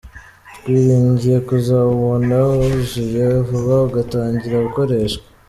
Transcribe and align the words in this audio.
Twiringiye 0.55 1.37
kuzawubona 1.47 2.35
wuzuye 2.49 3.23
vuba 3.47 3.75
ugatangira 3.87 4.57
gukoreshwa. 4.65 5.23